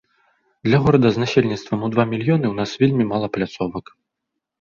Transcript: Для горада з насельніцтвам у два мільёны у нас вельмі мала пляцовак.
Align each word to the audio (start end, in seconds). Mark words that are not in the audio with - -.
Для 0.67 0.77
горада 0.85 1.07
з 1.17 1.21
насельніцтвам 1.23 1.83
у 1.87 1.89
два 1.95 2.05
мільёны 2.13 2.45
у 2.53 2.55
нас 2.61 2.71
вельмі 2.85 3.07
мала 3.13 3.27
пляцовак. 3.37 3.85